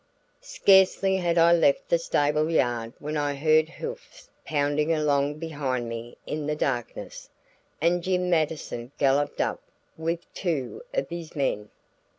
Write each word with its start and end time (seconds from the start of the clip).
Scarcely 0.41 1.17
had 1.17 1.37
I 1.37 1.53
left 1.53 1.87
the 1.89 1.99
stable 1.99 2.49
yard 2.49 2.93
when 2.97 3.17
I 3.17 3.35
heard 3.35 3.69
hoofs 3.69 4.31
pounding 4.43 4.91
along 4.91 5.35
behind 5.35 5.87
me 5.87 6.17
in 6.25 6.47
the 6.47 6.55
darkness, 6.55 7.29
and 7.79 8.01
Jim 8.01 8.27
Mattison 8.27 8.91
galloped 8.97 9.39
up 9.41 9.61
with 9.97 10.21
two 10.33 10.81
of 10.91 11.07
his 11.09 11.35
men. 11.35 11.69